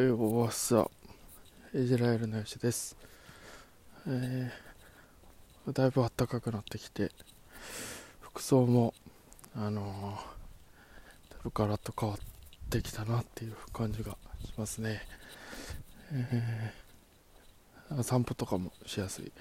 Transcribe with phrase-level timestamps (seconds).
[0.00, 0.88] 英語はさ、
[1.74, 2.96] イジラエルの吉です。
[4.06, 7.10] えー、だいぶ暖かくなってきて、
[8.20, 8.94] 服装も、
[9.56, 12.18] あのー、だいぶガラッと変わっ
[12.70, 15.02] てきたなっていう感じがしますね。
[16.12, 19.32] えー、散歩とかもしやすい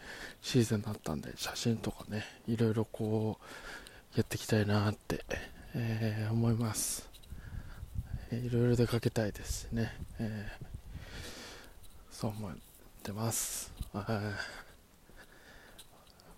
[0.42, 5.24] シーズンだったんで、写真とかね、いろいろこう、やっていきたいなって、
[5.76, 7.08] えー、思います。
[8.32, 10.66] いろいろ出かけたいですね、えー、
[12.12, 12.52] そう思っ
[13.02, 13.72] てます、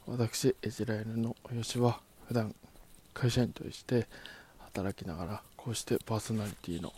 [0.05, 2.54] 私エジラエルの吉は普段
[3.13, 4.08] 会社員として
[4.60, 6.94] 働きながらこうしてパーソナリティの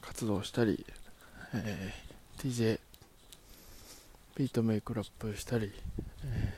[0.00, 0.86] 活動をしたり、
[1.54, 2.80] えー、DJ
[4.36, 5.70] ビートメイクラップしたり、
[6.24, 6.54] え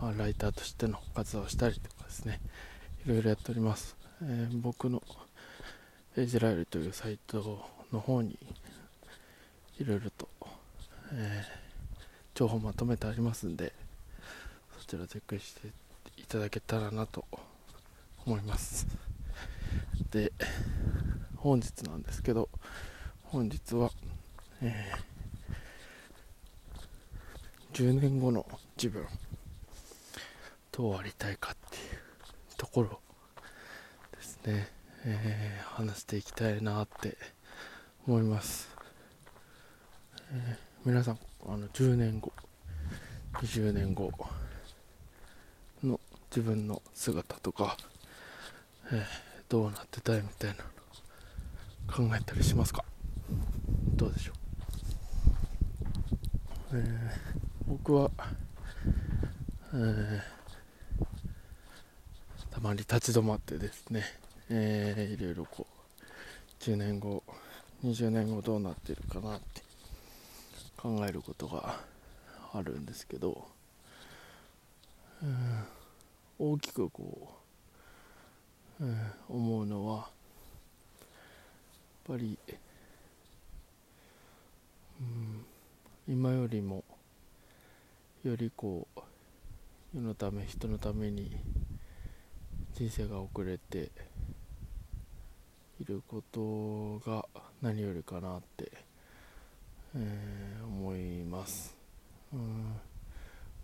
[0.00, 2.40] ー、ライターとしての活動をしたりとかですね。
[3.04, 4.03] いろいろやっております。
[4.22, 5.02] えー、僕の
[6.16, 8.38] エジラエルというサイトの方に
[9.78, 10.28] いろいろと、
[11.12, 11.98] えー、
[12.34, 13.72] 情報まとめてありますんで
[14.78, 15.68] そちらチェックして
[16.16, 17.24] いただけたらなと
[18.24, 18.86] 思います。
[20.10, 20.32] で
[21.36, 22.48] 本日なんですけど
[23.24, 23.90] 本日は、
[24.62, 28.46] えー、10年後の
[28.76, 29.04] 自分
[30.70, 32.00] どうありたいかっていう
[32.56, 33.00] ところ
[34.46, 34.68] ね、
[35.06, 37.16] えー、話していきたいなって
[38.06, 38.68] 思います、
[40.32, 42.32] えー、皆さんあの10年後
[43.34, 44.12] 20年後
[45.82, 45.98] の
[46.30, 47.78] 自分の姿とか、
[48.92, 49.02] えー、
[49.48, 50.56] どうなってたいみたいな
[51.96, 52.84] の考えたりしますか？
[53.96, 54.34] どうでしょう、
[56.74, 56.84] えー、
[57.66, 58.10] 僕は、
[59.72, 60.20] えー、
[62.50, 64.04] たまに立ち止まってですね
[64.56, 67.24] えー、いろいろこう10年後
[67.84, 69.62] 20年後どうなってるかなって
[70.76, 71.80] 考えることが
[72.52, 73.48] あるんですけど、
[75.20, 75.64] うん、
[76.38, 77.34] 大きくこ
[78.80, 78.96] う、うん、
[79.28, 80.06] 思うのはやっ
[82.06, 82.38] ぱり、
[85.00, 85.44] うん、
[86.06, 86.84] 今よりも
[88.22, 89.00] よりこう
[89.96, 91.36] 世のため人のために
[92.74, 93.90] 人生が遅れて
[95.84, 97.26] いることが
[97.60, 98.72] 何よりかなって、
[99.94, 101.76] えー、思います、
[102.32, 102.72] うん、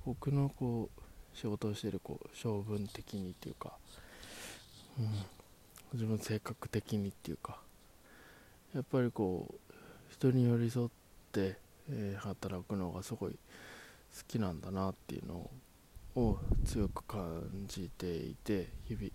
[0.04, 3.72] 僕のこう仕事をしてるこう性分的にっていうか、
[4.98, 5.08] うん、
[5.94, 7.58] 自分性格的にっていうか
[8.74, 9.72] やっぱりこう
[10.10, 10.88] 人に寄り添っ
[11.32, 11.56] て、
[11.90, 13.36] えー、働くのがすごい好
[14.28, 15.50] きなんだなっていうの
[16.16, 19.10] を強く感じていて日々。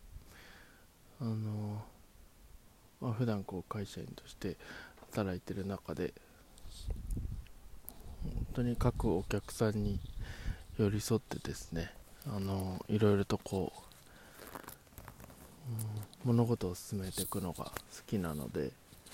[1.22, 1.95] あのー
[3.06, 4.58] まあ、普段こう会社員として
[5.12, 6.12] 働いてる中で
[8.24, 10.00] 本当に各お客さんに
[10.80, 11.92] 寄り添ってですね
[12.28, 13.72] あのいろいろとこ
[16.26, 17.72] う、うん、物事を進めていくのが好
[18.08, 18.72] きなので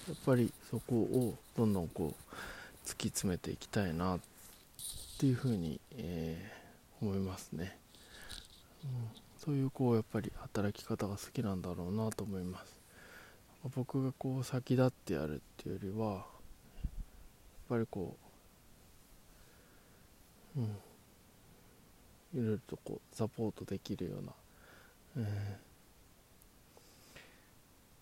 [0.07, 4.19] やっぱりそこをどんどんこう突き詰めていきたいなっ
[5.19, 7.77] ていうふうに、えー、思いますね、
[8.85, 8.89] うん、
[9.37, 12.80] そういうこうやっぱり働き方が好きなんだろうなと思います。
[13.75, 16.23] 僕がこう先立ってやるっていうよりはやっ
[17.69, 18.17] ぱりこ
[20.55, 20.65] ううん。
[22.33, 24.31] いろいろとこうサポートできるような、
[25.17, 25.57] え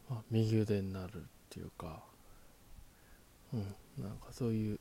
[0.08, 2.04] ーまあ、右腕になるっていうか
[3.54, 3.76] うん。
[4.02, 4.80] なんかそういう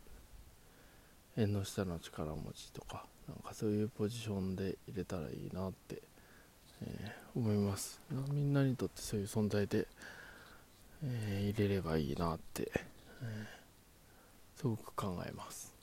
[1.36, 6.02] 縁の下の力持ちとかなんかそういうポジションで入れたらいいなって、
[6.82, 8.00] えー、思います。
[8.30, 9.86] みんなにとってそういう存在で、
[11.50, 12.70] 入れればいいなって、
[13.22, 15.74] えー、すごく考えます。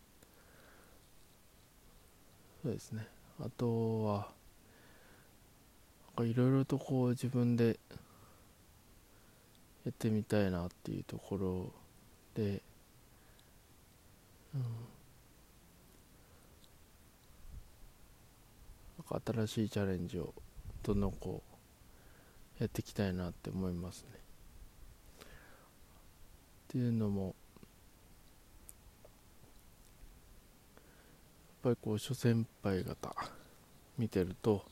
[2.64, 3.08] そうですね。
[3.40, 4.32] あとは
[6.20, 7.78] いろいろとこう自分で
[9.86, 11.74] やってみたいなっていうところ
[12.34, 12.62] で、
[14.56, 14.62] うん、
[19.26, 20.34] 新しいチャレンジを
[20.84, 21.44] どんどんこ
[22.60, 24.25] うやっていきたいなって思いますね。
[26.76, 27.34] っていうのもやっ
[31.64, 33.16] ぱりこう諸先輩方
[33.98, 34.66] 見てると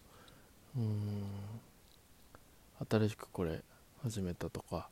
[0.75, 1.23] うん
[2.89, 3.61] 新しくこれ
[4.03, 4.89] 始めたとか、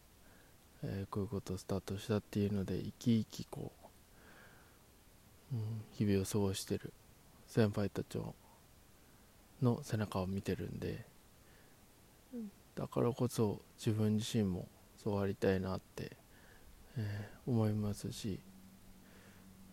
[0.83, 3.73] えー、こういうことをスタートしたっていうので生き生きこ
[5.51, 6.93] う、うん、日々を過ごしてる
[7.45, 8.17] 先輩たち
[9.61, 11.03] の背中を見てるんで
[12.75, 14.65] だからこそ自分自身も
[15.03, 16.20] そうありたいなって
[16.97, 18.39] えー、思いますし、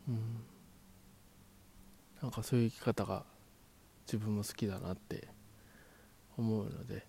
[0.09, 0.19] うん、
[2.23, 3.25] なんかそういう生き方が
[4.07, 5.29] 自分も好きだなって
[6.37, 7.07] 思うので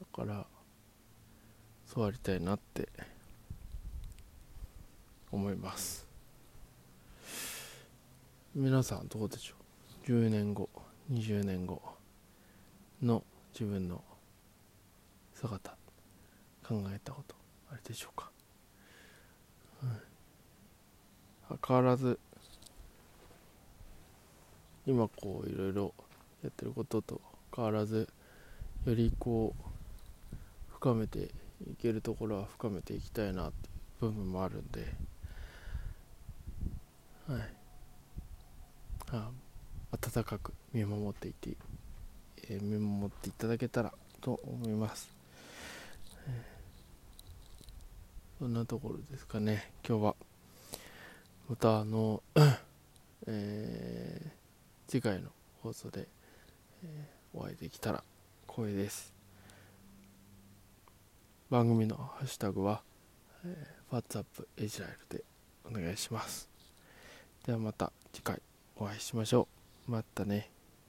[0.00, 0.46] だから
[1.86, 2.88] そうありたいなって
[5.30, 6.06] 思います。
[8.54, 9.54] 皆さんどうでしょ
[10.06, 10.68] う？10年後
[11.10, 11.80] 20年後
[13.02, 14.02] の自分の
[15.34, 15.70] 姿
[16.66, 17.34] 考えたこと
[17.70, 18.30] あれでしょうか、
[21.66, 22.18] 変わらず
[24.86, 25.94] 今こういろいろ
[26.42, 27.20] やってることと
[27.54, 28.08] 変わらず
[28.86, 30.36] よりこう
[30.68, 31.30] 深めて
[31.70, 33.70] いけるところは深めていきたいなってい
[34.08, 34.80] う部分もあるんで
[37.28, 37.62] はい。
[39.12, 39.30] あ
[39.92, 41.50] 温かく見守っていて、
[42.48, 43.92] えー、見守っていただけたら
[44.22, 45.10] と思います、
[46.26, 46.61] えー、
[48.42, 49.70] そんなところですかね。
[49.88, 50.16] 今日は。
[51.48, 52.24] またあの、
[53.28, 55.30] えー、次回の
[55.62, 56.08] 放送で、
[56.82, 58.02] えー、お会いできたら
[58.48, 59.14] 光栄です。
[61.50, 62.82] 番組のハッシュタグは、
[63.44, 65.24] えー、WhatsApp エジライルで
[65.64, 66.50] お願いします。
[67.46, 68.42] ではまた次回
[68.74, 69.46] お会いしましょ
[69.86, 69.92] う。
[69.92, 70.50] またね。